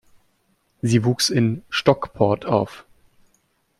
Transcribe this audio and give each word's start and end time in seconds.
Sie 0.81 1.05
wuchs 1.05 1.29
in 1.29 1.61
Stockport 1.69 2.47
auf. 2.47 2.85